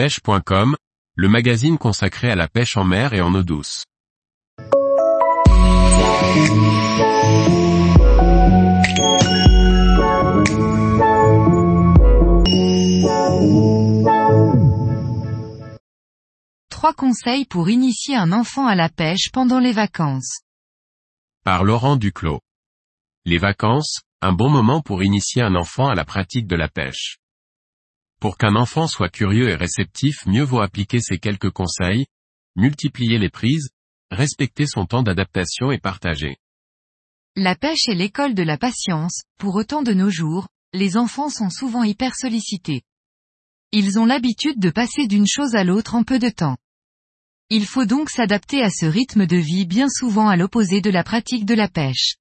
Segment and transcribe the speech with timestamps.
[0.00, 0.76] pêche.com,
[1.14, 3.84] le magazine consacré à la pêche en mer et en eau douce.
[16.70, 20.40] Trois conseils pour initier un enfant à la pêche pendant les vacances.
[21.44, 22.40] Par Laurent Duclos.
[23.26, 27.19] Les vacances, un bon moment pour initier un enfant à la pratique de la pêche.
[28.20, 32.04] Pour qu'un enfant soit curieux et réceptif, mieux vaut appliquer ces quelques conseils,
[32.54, 33.70] multiplier les prises,
[34.10, 36.36] respecter son temps d'adaptation et partager.
[37.34, 41.48] La pêche est l'école de la patience, pour autant de nos jours, les enfants sont
[41.48, 42.82] souvent hyper sollicités.
[43.72, 46.58] Ils ont l'habitude de passer d'une chose à l'autre en peu de temps.
[47.48, 51.04] Il faut donc s'adapter à ce rythme de vie bien souvent à l'opposé de la
[51.04, 52.16] pratique de la pêche.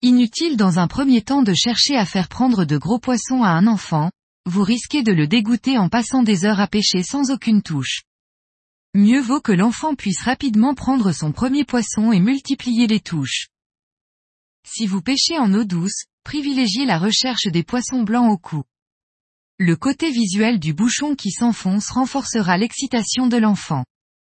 [0.00, 3.66] Inutile dans un premier temps de chercher à faire prendre de gros poissons à un
[3.66, 4.10] enfant,
[4.48, 8.02] vous risquez de le dégoûter en passant des heures à pêcher sans aucune touche.
[8.94, 13.48] Mieux vaut que l'enfant puisse rapidement prendre son premier poisson et multiplier les touches.
[14.66, 18.64] Si vous pêchez en eau douce, privilégiez la recherche des poissons blancs au cou.
[19.58, 23.84] Le côté visuel du bouchon qui s'enfonce renforcera l'excitation de l'enfant.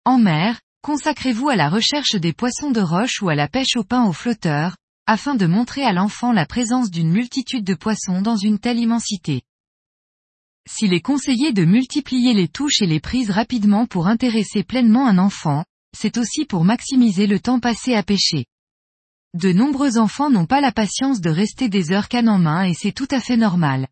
[0.04, 3.84] En mer, consacrez-vous à la recherche des poissons de roche ou à la pêche au
[3.84, 8.36] pain au flotteur, afin de montrer à l'enfant la présence d'une multitude de poissons dans
[8.36, 9.42] une telle immensité.
[10.68, 15.18] S'il est conseillé de multiplier les touches et les prises rapidement pour intéresser pleinement un
[15.18, 15.64] enfant,
[15.96, 18.46] c'est aussi pour maximiser le temps passé à pêcher.
[19.34, 22.74] De nombreux enfants n'ont pas la patience de rester des heures canne en main et
[22.74, 23.88] c'est tout à fait normal.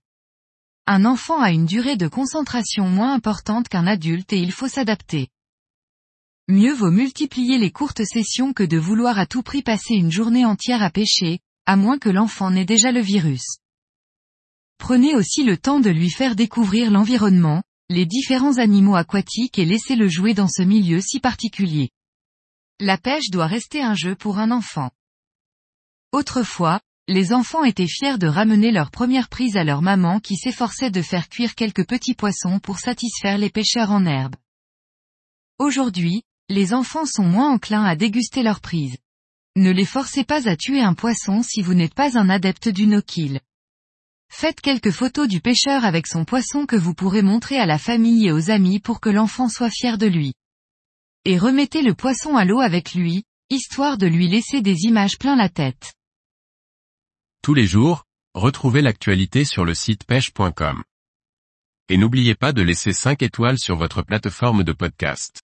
[0.87, 5.29] Un enfant a une durée de concentration moins importante qu'un adulte et il faut s'adapter.
[6.49, 10.47] Mieux vaut multiplier les courtes sessions que de vouloir à tout prix passer une journée
[10.47, 13.59] entière à pêcher, à moins que l'enfant n'ait déjà le virus.
[14.79, 20.09] Prenez aussi le temps de lui faire découvrir l'environnement, les différents animaux aquatiques et laissez-le
[20.09, 21.91] jouer dans ce milieu si particulier.
[22.81, 24.91] La pêche doit rester un jeu pour un enfant.
[26.13, 30.91] Autrefois, les enfants étaient fiers de ramener leur première prise à leur maman qui s'efforçait
[30.91, 34.37] de faire cuire quelques petits poissons pour satisfaire les pêcheurs en herbe.
[35.59, 38.97] Aujourd'hui, les enfants sont moins enclins à déguster leur prise.
[39.57, 42.87] Ne les forcez pas à tuer un poisson si vous n'êtes pas un adepte du
[42.87, 43.41] no-kill.
[44.31, 48.27] Faites quelques photos du pêcheur avec son poisson que vous pourrez montrer à la famille
[48.27, 50.35] et aux amis pour que l'enfant soit fier de lui.
[51.25, 55.37] Et remettez le poisson à l'eau avec lui, histoire de lui laisser des images plein
[55.37, 55.95] la tête.
[57.43, 60.85] Tous les jours, retrouvez l'actualité sur le site pêche.com.
[61.89, 65.41] Et n'oubliez pas de laisser 5 étoiles sur votre plateforme de podcast.